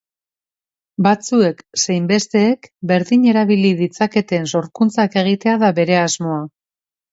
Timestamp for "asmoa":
6.09-6.45